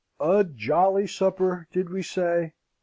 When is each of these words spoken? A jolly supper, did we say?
A 0.19 0.43
jolly 0.43 1.05
supper, 1.05 1.67
did 1.71 1.91
we 1.91 2.01
say? 2.01 2.53